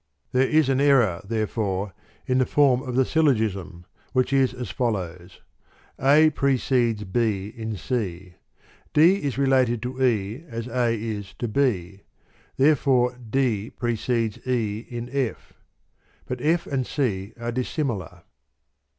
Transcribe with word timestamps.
There 0.31 0.47
is 0.49 0.67
an 0.67 0.81
error, 0.81 1.21
therefore, 1.23 1.93
in 2.25 2.39
the 2.39 2.45
form 2.47 2.81
of 2.81 2.95
the 2.95 3.05
syllogism, 3.05 3.85
which 4.13 4.33
is 4.33 4.51
as 4.51 4.71
follows: 4.71 5.41
A 5.99 6.31
precedes 6.31 7.03
B 7.03 7.53
in 7.55 7.77
C; 7.77 8.33
D 8.95 9.17
is 9.21 9.37
related 9.37 9.79
to 9.83 10.01
E 10.01 10.43
as 10.49 10.67
A 10.67 10.95
is 10.95 11.35
to 11.37 11.47
B; 11.47 12.01
therefore 12.57 13.15
D 13.29 13.69
precedes 13.69 14.39
E 14.47 14.79
in 14.89 15.07
F. 15.11 15.53
But 16.25 16.41
F 16.41 16.65
and 16.65 16.87
C 16.87 17.33
are 17.39 17.51
dissimilar. 17.51 18.23